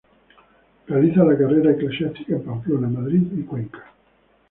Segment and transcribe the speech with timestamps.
[0.87, 3.83] Realiza su carrera eclesial en Pamplona, Madrid y Cuenca.